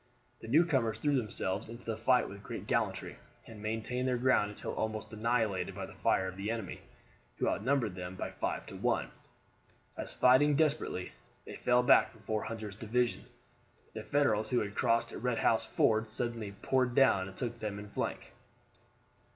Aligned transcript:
The 0.39 0.47
newcomers 0.47 0.97
threw 0.97 1.15
themselves 1.15 1.69
into 1.69 1.85
the 1.85 1.95
fight 1.95 2.27
with 2.27 2.41
great 2.41 2.65
gallantry, 2.65 3.17
and 3.45 3.61
maintained 3.61 4.07
their 4.07 4.17
ground 4.17 4.49
until 4.49 4.73
almost 4.73 5.13
annihilated 5.13 5.75
by 5.75 5.85
the 5.85 5.93
fire 5.93 6.27
of 6.27 6.37
the 6.37 6.49
enemy, 6.49 6.81
who 7.37 7.47
outnumbered 7.47 7.93
them 7.93 8.15
by 8.15 8.31
five 8.31 8.65
to 8.65 8.75
one. 8.77 9.11
As, 9.95 10.11
fighting 10.11 10.55
desperately, 10.55 11.11
they 11.45 11.55
fell 11.55 11.83
back 11.83 12.13
before 12.13 12.41
Hunter's 12.41 12.75
division, 12.75 13.25
the 13.93 14.01
Federals 14.03 14.49
who 14.49 14.61
had 14.61 14.73
crossed 14.73 15.11
at 15.11 15.21
Red 15.21 15.37
House 15.37 15.67
Ford 15.67 16.09
suddenly 16.09 16.51
poured 16.63 16.95
down 16.95 17.27
and 17.27 17.37
took 17.37 17.59
them 17.59 17.77
in 17.77 17.87
flank. 17.91 18.31